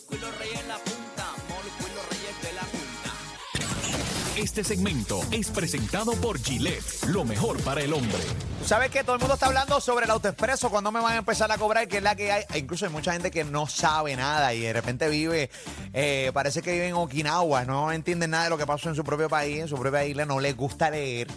[0.00, 1.26] Molusco y los reyes en la punta.
[1.48, 4.40] Molusco y los reyes de la punta.
[4.40, 8.18] Este segmento es presentado por Gillette, lo mejor para el hombre.
[8.60, 11.18] Tú sabes que todo el mundo está hablando sobre el autoexpreso, cuando me van a
[11.18, 12.44] empezar a cobrar, que es la que hay.
[12.52, 15.50] E Incluso hay mucha gente que no sabe nada y de repente vive,
[15.92, 19.04] eh, parece que vive en Okinawa, no entienden nada de lo que pasó en su
[19.04, 21.28] propio país, en su propia isla, no les gusta leer.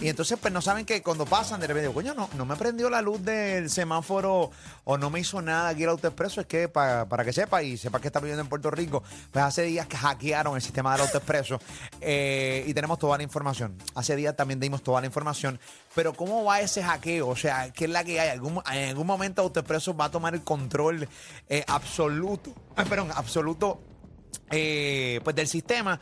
[0.00, 2.88] Y entonces, pues no saben que cuando pasan, de repente, coño, no, no me prendió
[2.90, 4.50] la luz del semáforo
[4.84, 6.40] o no me hizo nada aquí el autoexpreso.
[6.40, 9.44] Es que pa- para que sepa y sepa que está viviendo en Puerto Rico, pues
[9.44, 11.60] hace días que hackearon el sistema del autoexpreso
[12.00, 13.76] eh, y tenemos toda la información.
[13.94, 15.58] Hace días también dimos toda la información.
[15.94, 17.28] Pero, ¿cómo va ese hackeo?
[17.28, 18.28] O sea, ¿qué es la que hay?
[18.30, 21.08] ¿Algún, en algún momento autoexpreso va a tomar el control
[21.48, 23.80] eh, absoluto, ah, perdón, absoluto
[24.50, 26.00] eh, pues del sistema.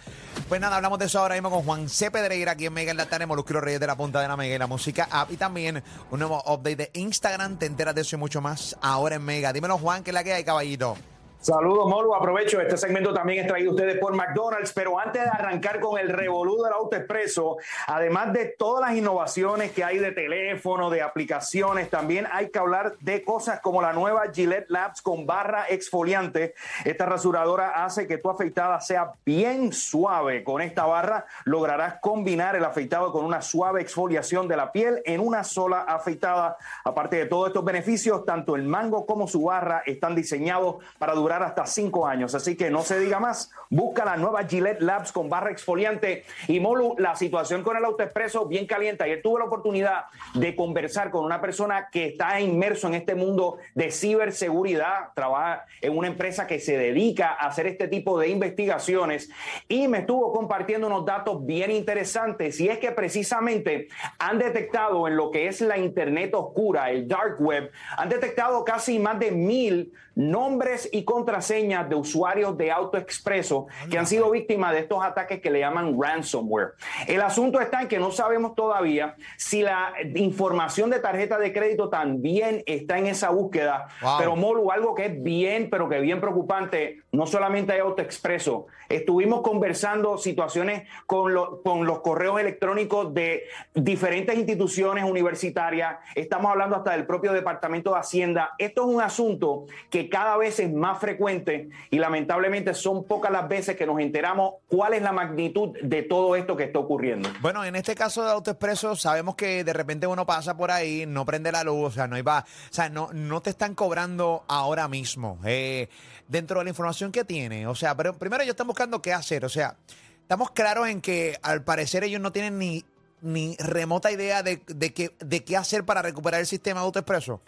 [0.48, 2.11] Pues nada, hablamos de eso ahora mismo con Juan C.
[2.11, 4.55] Pedreira aquí en Mega en la tarde, Molusquero Reyes de la Punta de la Mega
[4.55, 5.31] y la Música App.
[5.31, 7.59] Y también un nuevo update de Instagram.
[7.59, 9.53] Te enteras de eso y mucho más ahora en Mega.
[9.53, 10.97] Dímelo, Juan, ¿qué es la que hay, caballito?
[11.41, 12.17] Saludos, Molu.
[12.17, 12.61] Aprovecho.
[12.61, 14.72] Este segmento también es traído a ustedes por McDonald's.
[14.72, 19.71] Pero antes de arrancar con el revolú del auto expreso, además de todas las innovaciones
[19.71, 24.25] que hay de teléfono, de aplicaciones, también hay que hablar de cosas como la nueva
[24.34, 26.54] Gillette Labs con barra exfoliante.
[26.84, 30.43] Esta rasuradora hace que tu afeitada sea bien suave.
[30.43, 35.21] Con esta barra lograrás combinar el afeitado con una suave exfoliación de la piel en
[35.21, 36.56] una sola afeitada.
[36.84, 41.28] Aparte de todos estos beneficios, tanto el mango como su barra están diseñados para durar
[41.33, 42.34] hasta cinco años.
[42.34, 43.50] Así que no se diga más.
[43.71, 46.25] Busca la nueva Gillette Labs con barra exfoliante.
[46.47, 49.05] Y Molu, la situación con el autoexpreso bien caliente.
[49.05, 53.59] Ayer tuve la oportunidad de conversar con una persona que está inmerso en este mundo
[53.75, 55.12] de ciberseguridad.
[55.15, 59.31] Trabaja en una empresa que se dedica a hacer este tipo de investigaciones
[59.69, 62.60] y me estuvo compartiendo unos datos bien interesantes.
[62.60, 67.41] Y es que precisamente han detectado en lo que es la Internet oscura, el dark
[67.41, 73.99] web, han detectado casi más de mil nombres y contraseñas de usuarios de AutoExpreso que
[73.99, 76.73] han sido víctimas de estos ataques que le llaman ransomware.
[77.06, 81.89] El asunto está en que no sabemos todavía si la información de tarjeta de crédito
[81.89, 84.19] también está en esa búsqueda, Wow.
[84.19, 89.43] pero Molu, algo que es bien, pero que bien preocupante, no solamente hay AutoExpreso, estuvimos
[89.43, 96.91] conversando situaciones con, lo- con los correos electrónicos de diferentes instituciones universitarias, estamos hablando hasta
[96.91, 98.51] del propio Departamento de Hacienda.
[98.59, 103.49] Esto es un asunto que cada vez es más frecuente y lamentablemente son pocas las
[103.49, 107.29] veces que nos enteramos cuál es la magnitud de todo esto que está ocurriendo.
[107.41, 111.25] Bueno, en este caso de AutoExpreso, sabemos que de repente uno pasa por ahí, no
[111.25, 114.89] prende la luz, o sea, no va, o sea, no, no te están cobrando ahora
[114.89, 115.39] mismo.
[115.45, 115.89] eh,
[116.29, 119.45] dentro de la información que tiene, o sea, pero primero ellos están buscando qué hacer,
[119.45, 119.77] o sea,
[120.21, 122.85] estamos claros en que al parecer ellos no tienen ni,
[123.23, 127.41] ni remota idea de, de, qué, de qué hacer para recuperar el sistema de AutoExpreso.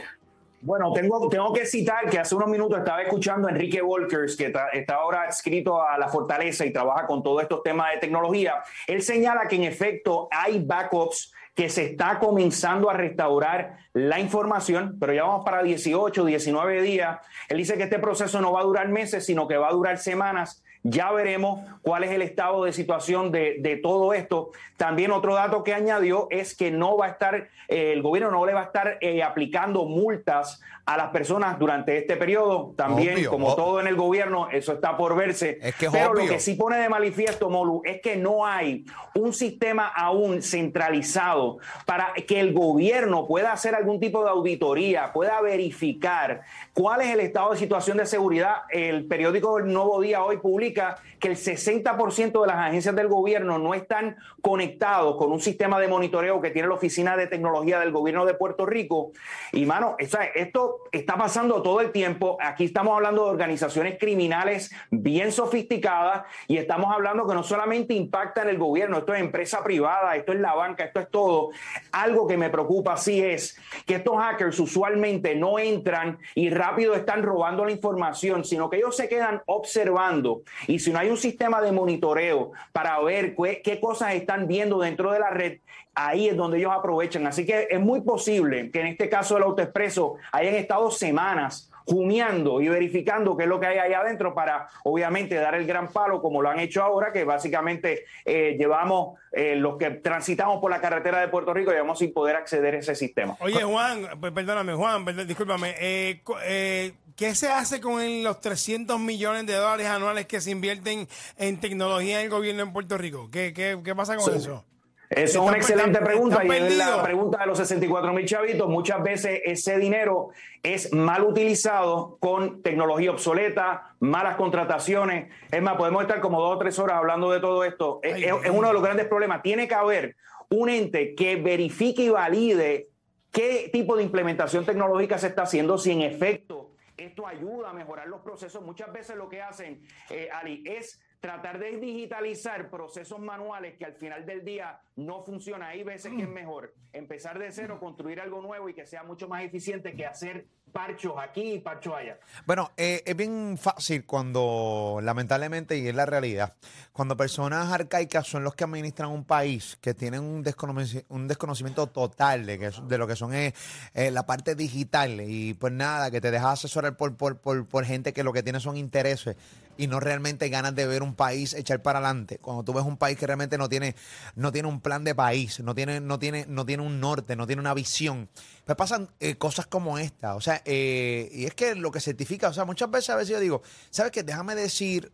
[0.62, 4.52] Bueno, tengo, tengo que citar que hace unos minutos estaba escuchando a Enrique Walkers, que
[4.72, 8.62] está, ahora adscrito a la Fortaleza y trabaja con todos estos temas de tecnología.
[8.86, 14.98] Él señala que en efecto hay backups que se está comenzando a restaurar la información,
[15.00, 17.18] pero ya vamos para 18, 19 días.
[17.48, 19.96] Él dice que este proceso no va a durar meses, sino que va a durar
[19.96, 20.62] semanas.
[20.82, 24.50] Ya veremos cuál es el estado de situación de, de todo esto.
[24.76, 28.46] También otro dato que añadió es que no va a estar, eh, el gobierno no
[28.46, 32.72] le va a estar eh, aplicando multas a las personas durante este periodo.
[32.76, 35.58] También, Obvio, como todo en el gobierno, eso está por verse.
[35.60, 36.24] Es que es Pero obvio.
[36.24, 38.84] lo que sí pone de manifiesto, Molu, es que no hay
[39.14, 45.40] un sistema aún centralizado para que el gobierno pueda hacer algún tipo de auditoría, pueda
[45.42, 46.40] verificar
[46.72, 48.62] cuál es el estado de situación de seguridad.
[48.70, 53.08] El periódico El Nuevo Día hoy publica significa que el 60% de las agencias del
[53.08, 57.78] gobierno no están conectados con un sistema de monitoreo que tiene la Oficina de Tecnología
[57.78, 59.12] del Gobierno de Puerto Rico.
[59.52, 62.38] Y, mano, esto está pasando todo el tiempo.
[62.40, 68.42] Aquí estamos hablando de organizaciones criminales bien sofisticadas y estamos hablando que no solamente impacta
[68.42, 71.50] en el gobierno, esto es empresa privada, esto es la banca, esto es todo.
[71.92, 77.22] Algo que me preocupa sí es que estos hackers usualmente no entran y rápido están
[77.22, 81.60] robando la información, sino que ellos se quedan observando y si no hay un sistema
[81.60, 85.58] de monitoreo para ver qué, cosas están viendo dentro de la red,
[85.94, 87.26] ahí es donde ellos aprovechan.
[87.26, 92.68] Así que es muy posible que en este caso del autoexpreso hayan estado semanas y
[92.68, 96.40] verificando qué es lo que hay ahí adentro para obviamente dar el gran palo como
[96.42, 101.20] lo han hecho ahora, que básicamente eh, llevamos eh, los que transitamos por la carretera
[101.20, 103.36] de Puerto Rico, llevamos sin poder acceder a ese sistema.
[103.40, 109.54] Oye, Juan, perdóname, Juan, discúlpame, eh, eh, ¿qué se hace con los 300 millones de
[109.54, 113.28] dólares anuales que se invierten en tecnología en el gobierno en Puerto Rico?
[113.30, 114.64] ¿Qué, qué, qué pasa con eso?
[115.10, 118.68] Eso es una excelente pregunta y es la pregunta de los 64 mil chavitos.
[118.68, 120.28] Muchas veces ese dinero
[120.62, 125.32] es mal utilizado con tecnología obsoleta, malas contrataciones.
[125.50, 127.98] Es más, podemos estar como dos o tres horas hablando de todo esto.
[128.04, 129.42] es, es uno de los grandes problemas.
[129.42, 130.14] Tiene que haber
[130.48, 132.90] un ente que verifique y valide
[133.32, 138.08] qué tipo de implementación tecnológica se está haciendo, si en efecto esto ayuda a mejorar
[138.08, 138.62] los procesos.
[138.62, 143.94] Muchas veces lo que hacen, eh, Ali, es tratar de digitalizar procesos manuales que al
[143.94, 145.68] final del día no funciona.
[145.68, 149.28] Hay veces que es mejor empezar de cero, construir algo nuevo y que sea mucho
[149.28, 152.18] más eficiente que hacer parchos aquí y parchos allá.
[152.46, 156.54] Bueno, eh, es bien fácil cuando, lamentablemente, y es la realidad,
[156.92, 161.86] cuando personas arcaicas son los que administran un país que tienen un, desconocimiento, un desconocimiento
[161.88, 163.52] total de, que, de lo que son eh,
[163.94, 167.84] eh, la parte digital y pues nada, que te dejas asesorar por, por, por, por
[167.84, 169.36] gente que lo que tiene son intereses
[169.76, 172.38] y no realmente ganas de ver un país echar para adelante.
[172.38, 173.94] Cuando tú ves un país que realmente no tiene,
[174.34, 177.46] no tiene un plan de país, no tiene, no tiene, no tiene un norte, no
[177.46, 178.28] tiene una visión,
[178.64, 180.34] pues pasan eh, cosas como esta.
[180.34, 183.30] O sea, eh, y es que lo que certifica, o sea, muchas veces a veces
[183.30, 184.22] yo digo, ¿sabes qué?
[184.22, 185.10] Déjame decir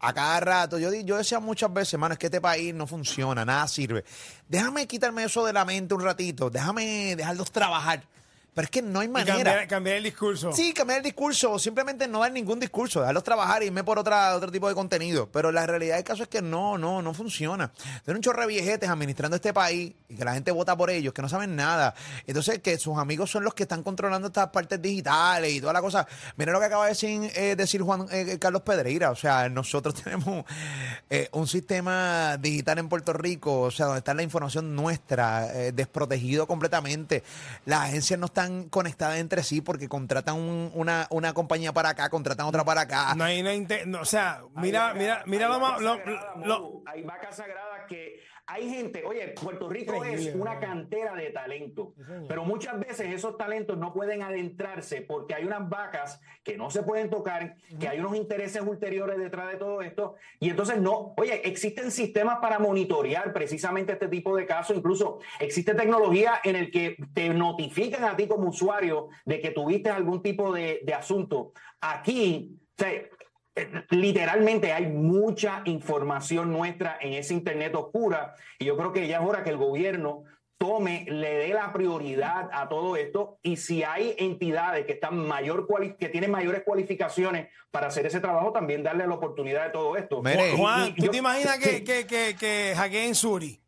[0.00, 3.44] a cada rato, yo, yo decía muchas veces, hermano, es que este país no funciona,
[3.44, 4.04] nada sirve.
[4.48, 8.04] Déjame quitarme eso de la mente un ratito, déjame dejarlos trabajar.
[8.56, 9.66] Pero es que no hay manera.
[9.66, 10.50] cambiar, el discurso.
[10.50, 11.52] Sí, cambiar el discurso.
[11.52, 13.00] O simplemente no dar ningún discurso.
[13.00, 15.28] Dejarlos trabajar y irme por otra, otro tipo de contenido.
[15.30, 17.70] Pero la realidad del caso es que no, no, no funciona.
[18.02, 21.12] Tienen un chorro de viejetes administrando este país y que la gente vota por ellos,
[21.12, 21.94] que no saben nada.
[22.26, 25.82] Entonces, que sus amigos son los que están controlando estas partes digitales y toda la
[25.82, 26.08] cosa.
[26.38, 29.10] Mira lo que acaba de decir, eh, decir Juan eh, Carlos Pedreira.
[29.10, 30.46] O sea, nosotros tenemos
[31.10, 36.46] eh, un sistema digital en Puerto Rico, o sea, donde está la información nuestra, desprotegido
[36.46, 37.22] completamente.
[37.66, 42.46] Las agencias no están conectadas entre sí porque contratan una, una compañía para acá, contratan
[42.46, 43.14] otra para acá.
[43.14, 43.42] No hay,
[43.86, 46.00] no, o sea, mira, mira, mira, lo,
[46.44, 51.94] lo, Hay vacas sagradas que hay gente, oye, Puerto Rico es una cantera de talento,
[52.28, 56.84] pero muchas veces esos talentos no pueden adentrarse porque hay unas vacas que no se
[56.84, 61.46] pueden tocar, que hay unos intereses ulteriores detrás de todo esto, y entonces no, oye,
[61.48, 66.96] existen sistemas para monitorear precisamente este tipo de casos, incluso existe tecnología en el que
[67.14, 71.52] te notifican a ti como usuario de que tuviste algún tipo de, de asunto.
[71.80, 72.92] Aquí, o sea,
[73.90, 79.26] literalmente hay mucha información nuestra en ese Internet oscura y yo creo que ya es
[79.26, 80.24] hora que el gobierno
[80.58, 85.66] tome, le dé la prioridad a todo esto y si hay entidades que están mayor
[85.98, 90.22] que tienen mayores cualificaciones para hacer ese trabajo, también darle la oportunidad de todo esto.
[90.56, 93.60] Juan, ¿tú te imaginas que, que, que, que hackeen Suri?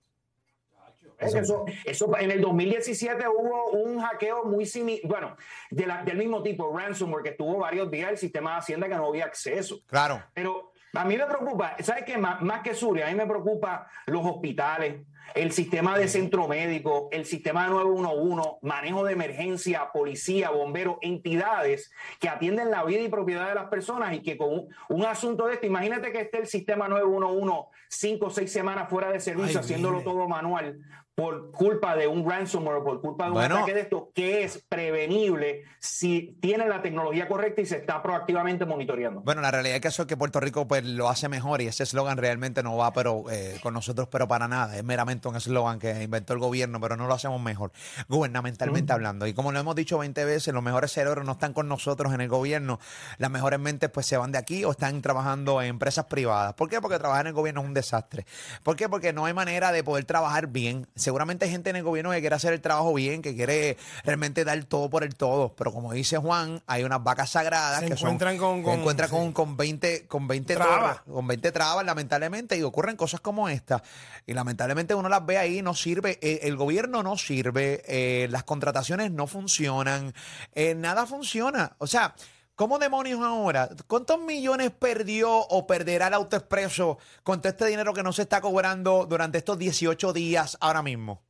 [1.19, 5.37] Eso, eso, en el 2017 hubo un hackeo muy similar, bueno,
[5.71, 9.07] de del mismo tipo, ransomware, que estuvo varios días el sistema de Hacienda que no
[9.07, 9.81] había acceso.
[9.89, 10.23] Claro.
[10.33, 12.17] Pero a mí me preocupa, ¿sabes qué?
[12.17, 15.03] Más, más que Suria, a mí me preocupa los hospitales,
[15.35, 21.91] el sistema de centro médico, el sistema de 911, manejo de emergencia, policía, bomberos, entidades
[22.19, 25.55] que atienden la vida y propiedad de las personas y que con un, asunto de
[25.55, 30.03] esto, imagínate que esté el sistema 911 cinco o seis semanas fuera de servicio, haciéndolo
[30.03, 30.79] todo manual
[31.19, 34.65] por culpa de un ransomware o por culpa de un ataque de esto, que es
[34.69, 39.23] prevenible si tiene la tecnología correcta y se está proactivamente monitoreando.
[39.23, 41.67] Bueno, la realidad es que eso es que Puerto Rico pues lo hace mejor y
[41.67, 45.35] ese eslogan realmente no va pero eh, con nosotros, pero para nada, es meramente un
[45.35, 47.73] eslogan que inventó el gobierno, pero no lo hacemos mejor,
[48.07, 49.27] gubernamentalmente hablando.
[49.27, 52.21] Y como lo hemos dicho 20 veces, los mejores cerebros no están con nosotros en
[52.21, 52.79] el gobierno.
[53.17, 56.55] Las mejores mentes pues se van de aquí o están trabajando en empresas privadas.
[56.55, 56.81] ¿Por qué?
[56.81, 58.25] Porque trabajar en el gobierno es un desastre.
[58.63, 58.89] ¿Por qué?
[58.89, 60.87] Porque no hay manera de poder trabajar bien.
[61.09, 64.45] Seguramente hay gente en el gobierno que quiere hacer el trabajo bien, que quiere realmente
[64.45, 65.55] dar todo por el todo.
[65.57, 68.79] Pero como dice Juan, hay unas vacas sagradas Se que son- encuentran con- se con-
[68.81, 69.33] encuentran con, sí.
[69.33, 71.01] con 20, con 20 Trabas.
[71.11, 73.83] con 20 trabas, lamentablemente, y ocurren cosas como esta.
[74.27, 78.45] Y lamentablemente uno las ve ahí, no sirve, eh, el gobierno no sirve, eh, las
[78.45, 80.13] contrataciones no funcionan,
[80.55, 81.73] eh, nada funciona.
[81.79, 82.15] O sea,
[82.59, 83.69] ¿cómo demonios ahora?
[83.87, 88.41] ¿Cuántos millones perdió o perderá el autoexpreso con todo este dinero que no se está
[88.41, 91.23] cobrando durante estos 18 días ahora mismo?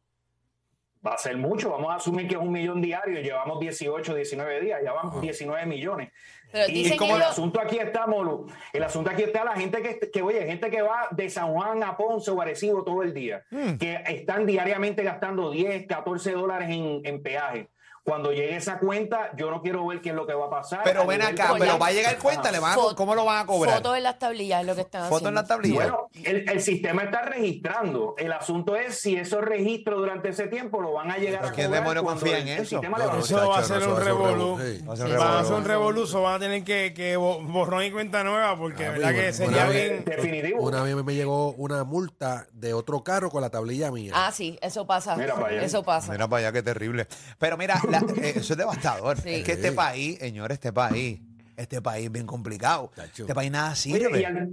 [1.07, 4.15] Va a ser mucho, vamos a asumir que es un millón diario y llevamos 18,
[4.15, 6.11] 19 días, ya van 19 millones.
[6.51, 9.83] Pero y como el ellos- asunto aquí está, Molu, el asunto aquí está la gente
[9.83, 13.13] que, que, oye, gente que va de San Juan a Ponce o Arecibo todo el
[13.13, 13.77] día, Mm.
[13.77, 17.69] que están diariamente gastando 10, 14 dólares en, en peaje.
[18.09, 20.81] Cuando llegue esa cuenta, yo no quiero ver qué es lo que va a pasar.
[20.85, 23.47] Pero ven acá, pero va a llegar cuenta, le van a, ¿cómo lo van a
[23.47, 23.75] cobrar?
[23.77, 25.29] Fotos en las tablillas es lo que están Foto haciendo.
[25.29, 25.75] en la tablilla.
[25.75, 28.15] Bueno, el, el sistema está registrando.
[28.17, 31.53] El asunto es si esos registros durante ese tiempo lo van a llegar ¿Pero a
[31.53, 32.81] cobrar demonio confía en el eso?
[32.83, 34.59] No, va Eso va a ser un va a ser un revolú.
[34.88, 38.57] Va a ser un revoluzo, van a tener que, que bo- borrón y cuenta nueva
[38.57, 40.05] porque Ah, verdad que bueno, sería una bien.
[40.05, 40.62] Definitivo.
[40.62, 44.12] Una vez me llegó una multa de otro carro con la tablilla mía.
[44.15, 45.17] Ah, sí, eso pasa.
[45.17, 45.62] Mira para allá.
[45.62, 46.12] Eso pasa.
[46.12, 47.07] Mira para allá, qué terrible.
[47.38, 49.21] Pero mira, la- eh, eso es devastador.
[49.21, 49.31] Sí.
[49.31, 51.21] Es que este país, señor, este país,
[51.57, 52.90] este país es bien complicado.
[53.17, 54.21] Este país nada Oye, sirve.
[54.21, 54.50] y, al,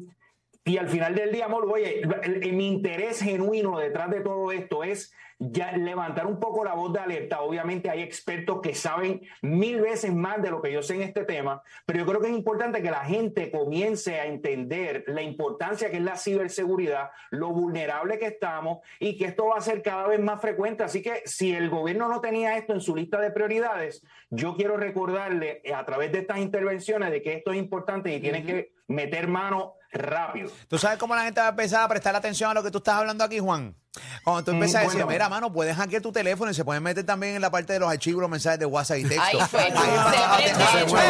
[0.66, 4.52] y al final del día, amor, oye, el- el- mi interés genuino detrás de todo
[4.52, 7.42] esto es ya levantar un poco la voz de alerta.
[7.42, 11.26] Obviamente hay expertos que saben mil veces más de lo que yo sé en este
[11.26, 15.92] tema, pero yo creo que es importante que la gente comience a entender la importancia
[15.92, 20.08] que es la ciberseguridad, lo vulnerable que estamos y que esto va a ser cada
[20.08, 20.84] vez más frecuente.
[20.84, 24.78] Así que si el gobierno no tenía esto en su lista de prioridades, yo quiero
[24.78, 28.72] recordarle eh, a través de estas intervenciones de que esto es importante y tienen que
[28.88, 30.50] meter mano rápido.
[30.68, 32.78] ¿Tú sabes cómo la gente va a empezar a prestar atención a lo que tú
[32.80, 33.76] estás hablando aquí, Juan?
[34.24, 36.84] Cuando tú Mm, empiezas a decir, mira, mano, puedes hackear tu teléfono y se pueden
[36.84, 39.24] meter también en la parte de los archivos, los mensajes de WhatsApp y texto.
[39.24, 41.08] Ahí fue, Ahí se mueve.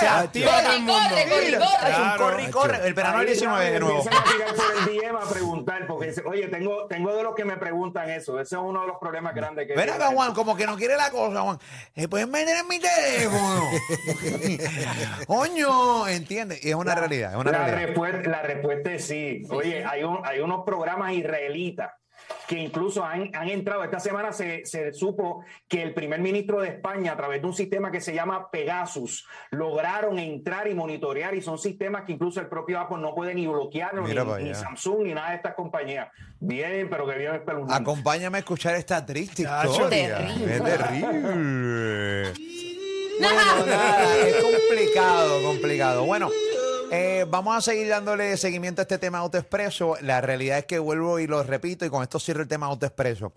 [0.00, 0.92] ¡Eh, eh, Se activa todo el mundo.
[1.08, 1.48] Corre, corre, corre.
[1.48, 2.18] Es un Claro.
[2.24, 2.86] corre y corre.
[2.86, 3.96] El verano del 19 de nuevo.
[3.98, 7.34] Empiezan a tirar por el DM a preguntar, porque dice, oye, tengo, tengo de los
[7.34, 8.40] que me preguntan eso.
[8.40, 10.76] Ese es uno de los problemas grandes que Ven tiene acá, Juan, como que no
[10.76, 11.58] quiere la cosa, Juan.
[11.96, 13.64] ¿Se pueden meter en mi teléfono?
[15.26, 16.58] Coño, entiende.
[16.62, 17.86] Y es una realidad, es una la, realidad.
[17.86, 19.42] respuesta, la respuesta es sí.
[19.50, 21.90] Oye, hay, un- hay unos programas israelitas
[22.48, 23.84] que incluso han, han entrado.
[23.84, 27.52] Esta semana se, se supo que el primer ministro de España, a través de un
[27.52, 31.34] sistema que se llama Pegasus, lograron entrar y monitorear.
[31.34, 34.54] Y son sistemas que incluso el propio Apple no puede ni bloquear, ni.
[34.54, 36.08] Samsung, ni nada de estas compañías.
[36.40, 37.82] Bien, pero que bien espeluznante.
[37.82, 40.16] Acompáñame a escuchar esta triste historia.
[40.16, 40.56] terrible.
[40.56, 42.32] Es terrible.
[43.20, 46.04] Bueno, nada, es complicado, complicado.
[46.06, 46.30] Bueno,
[46.90, 49.96] eh, vamos a seguir dándole seguimiento a este tema AutoExpreso.
[50.00, 53.32] La realidad es que vuelvo y lo repito, y con esto cierro el tema AutoExpreso.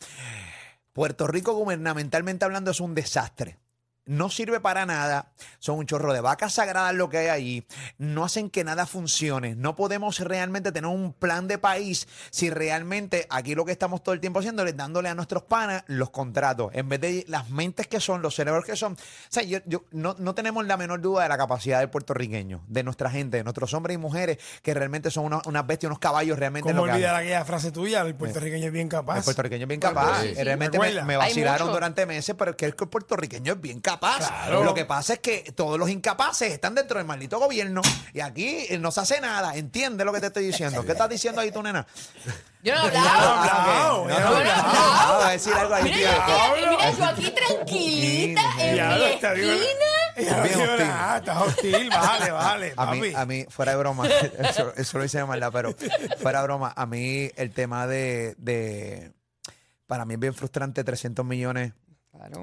[0.94, 3.58] Puerto Rico, gubernamentalmente hablando, es un desastre.
[4.06, 5.32] No sirve para nada.
[5.60, 7.68] Son un chorro de vacas sagradas lo que hay allí.
[8.00, 9.56] No hacen que nada funcione.
[9.56, 14.14] No podemos realmente tener un plan de país si realmente aquí lo que estamos todo
[14.14, 16.72] el tiempo haciendo es dándole a nuestros panas los contratos.
[16.74, 18.94] En vez de las mentes que son, los cerebros que son.
[18.94, 18.98] O
[19.30, 22.84] sea, yo, yo- no, no tenemos la menor duda de la capacidad del puertorriqueño, de
[22.84, 26.70] nuestra gente, de nuestros hombres y mujeres que realmente son unas bestias, unos caballos realmente.
[26.70, 28.02] en ¿Cómo olvidar aquella frase tuya?
[28.02, 29.18] El puertorriqueño es bien capaz.
[29.20, 30.22] El puertorriqueño es bien capaz.
[30.24, 30.34] Sí.
[30.36, 34.01] Eh, Realmente me, me vacilaron durante meses, pero es que el puertorriqueño es bien capaz.
[34.02, 34.64] Claro.
[34.64, 37.82] Lo que pasa es que todos los incapaces están dentro del maldito gobierno
[38.14, 39.56] y aquí eh, no se hace nada.
[39.56, 40.84] ¿Entiendes lo que te estoy diciendo?
[40.84, 41.86] ¿Qué estás diciendo ahí tú, nena?
[42.64, 43.34] Yo no he hablado.
[43.40, 44.44] hablado, No, hablado.
[44.44, 46.10] no, no, no, a decir algo ahí, Mira, tío.
[46.28, 48.80] yo, mira, mira, yo aquí tranquilita en mi
[49.10, 50.44] esquina.
[50.44, 50.88] Bien hostil.
[50.92, 52.74] Ah, estás hostil, vale, vale.
[52.78, 54.08] A mí, a mí, fuera de broma,
[54.40, 55.76] eso, eso lo hice de maldad, pero
[56.20, 59.12] fuera de broma, a mí el tema de, de
[59.88, 61.74] para mí es bien frustrante 300 millones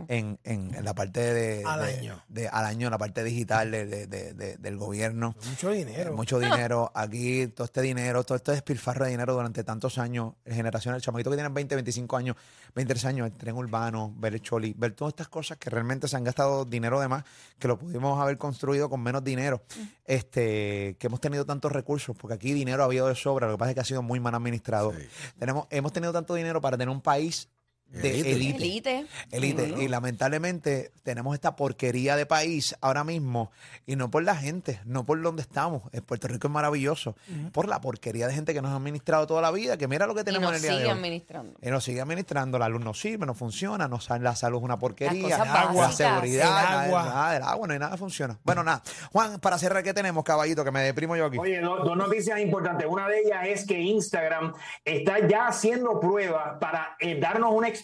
[0.08, 2.22] en, en, en la parte de, Al de- año.
[2.28, 5.34] de- al año, en la parte digital de- de- de- de- del gobierno.
[5.48, 6.12] Mucho dinero.
[6.14, 6.90] Mucho dinero.
[6.94, 11.30] Aquí, todo este dinero, todo este despilfarro de dinero durante tantos años, generaciones, el chamaquito
[11.30, 12.36] que tienen 20, 25 años,
[12.74, 16.16] 23 años, el tren urbano, ver el choli, ver todas estas cosas que realmente se
[16.16, 17.24] han gastado dinero de más,
[17.58, 19.62] que lo pudimos haber construido con menos dinero,
[20.06, 23.58] este, que hemos tenido tantos recursos, porque aquí dinero ha habido de sobra, lo que
[23.58, 24.92] pasa es que ha sido muy mal administrado.
[25.38, 27.48] Tenemos, hemos tenido tanto dinero para tener un país
[27.88, 28.32] de Elite.
[28.32, 29.06] élite.
[29.30, 29.64] Elite.
[29.64, 29.82] Elite.
[29.82, 33.50] Y lamentablemente tenemos esta porquería de país ahora mismo,
[33.86, 35.82] y no por la gente, no por donde estamos.
[35.92, 37.16] En Puerto Rico es maravilloso,
[37.52, 40.14] por la porquería de gente que nos ha administrado toda la vida, que mira lo
[40.14, 40.98] que Y tenemos en nos el día de sigue hoy.
[40.98, 41.58] administrando.
[41.62, 44.78] Y nos sigue administrando, la luz no sirve, no funciona, no la salud es una
[44.78, 47.02] porquería, la seguridad, El agua.
[47.04, 48.38] nada del agua, no hay nada que funciona.
[48.44, 48.82] Bueno, nada.
[49.12, 50.64] Juan, para cerrar, ¿qué tenemos, caballito?
[50.64, 51.38] Que me deprimo yo aquí.
[51.38, 52.86] Oye, do- dos noticias importantes.
[52.88, 54.52] Una de ellas es que Instagram
[54.84, 57.77] está ya haciendo pruebas para eh, darnos una experiencia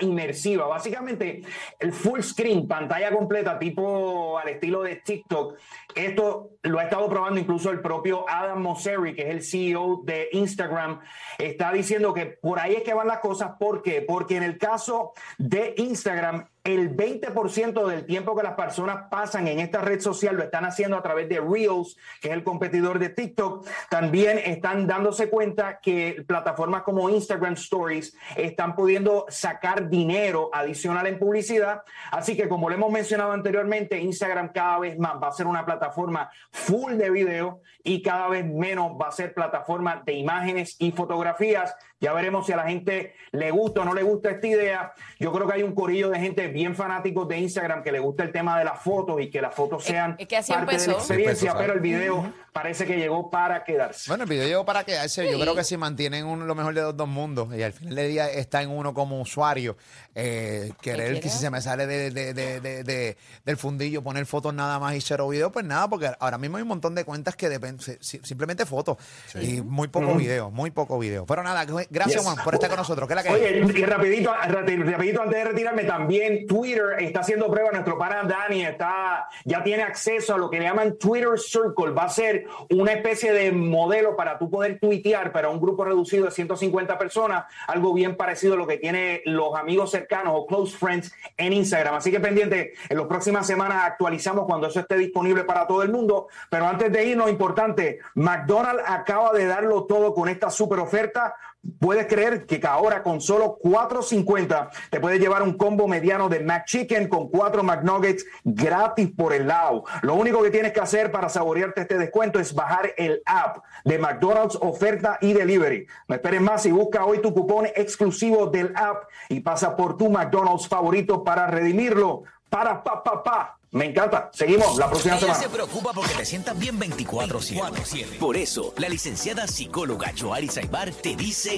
[0.00, 0.66] inmersiva.
[0.66, 1.42] Básicamente,
[1.78, 5.58] el full screen, pantalla completa, tipo al estilo de TikTok.
[5.94, 10.28] Esto lo ha estado probando incluso el propio Adam Mosseri, que es el CEO de
[10.32, 11.00] Instagram.
[11.38, 13.52] Está diciendo que por ahí es que van las cosas.
[13.58, 14.02] ¿Por qué?
[14.02, 19.58] Porque en el caso de Instagram, el 20% del tiempo que las personas pasan en
[19.58, 23.08] esta red social lo están haciendo a través de Reels, que es el competidor de
[23.08, 23.66] TikTok.
[23.88, 31.18] También están dándose cuenta que plataformas como Instagram Stories están pudiendo sacar dinero adicional en
[31.18, 31.84] publicidad.
[32.10, 35.64] Así que como lo hemos mencionado anteriormente, Instagram cada vez más va a ser una
[35.64, 40.92] plataforma full de video y cada vez menos va a ser plataforma de imágenes y
[40.92, 41.74] fotografías.
[42.00, 44.92] Ya veremos si a la gente le gusta o no le gusta esta idea.
[45.18, 48.24] Yo creo que hay un corillo de gente bien fanáticos de Instagram que le gusta
[48.24, 50.82] el tema de las fotos y que las fotos sean es que así parte de
[50.82, 50.90] empezó.
[50.90, 54.10] la experiencia, Empezó, pero el video parece que llegó para quedarse.
[54.10, 55.30] Bueno, el video llegó para quedarse.
[55.30, 57.94] Yo creo que si mantienen un- lo mejor de los dos mundos y al final
[57.94, 59.76] del día está en uno como usuario,
[60.14, 64.26] eh, querer que si se me sale de- de- de- de- de- del fundillo poner
[64.26, 67.04] fotos nada más y cero video, pues nada, porque ahora mismo hay un montón de
[67.04, 68.96] cuentas que dependen si- simplemente fotos
[69.40, 71.24] y muy poco video, muy poco video.
[71.26, 72.24] Pero nada, gracias Yes.
[72.24, 73.06] Juan por estar con nosotros.
[73.06, 73.34] ¿Qué es la que hay?
[73.62, 77.70] Oye, y rapidito, rapidito antes de retirarme, también Twitter está haciendo prueba.
[77.70, 81.90] Nuestro pana Dani está, ya tiene acceso a lo que le llaman Twitter Circle.
[81.92, 86.26] Va a ser una especie de modelo para tú poder tuitear para un grupo reducido
[86.26, 90.76] de 150 personas, algo bien parecido a lo que tiene los amigos cercanos o close
[90.76, 91.94] friends en Instagram.
[91.94, 95.90] Así que pendiente, en las próximas semanas actualizamos cuando eso esté disponible para todo el
[95.90, 96.28] mundo.
[96.50, 101.34] Pero antes de irnos, importante, McDonald's acaba de darlo todo con esta super oferta.
[101.80, 107.08] Puedes creer que ahora con solo 4.50 te puedes llevar un combo mediano de McChicken
[107.08, 109.84] con cuatro McNuggets gratis por el lado.
[110.02, 113.98] Lo único que tienes que hacer para saborearte este descuento es bajar el app de
[113.98, 115.86] McDonald's oferta y delivery.
[116.06, 120.08] No esperes más y busca hoy tu cupón exclusivo del app y pasa por tu
[120.10, 122.22] McDonald's favorito para redimirlo.
[122.48, 123.54] Para pa pa pa.
[123.70, 124.30] Me encanta.
[124.32, 125.40] Seguimos la próxima Ella semana.
[125.40, 128.18] se preocupa porque te sientas bien 24-7.
[128.18, 131.54] Por eso, la licenciada psicóloga Joari Saibar te dice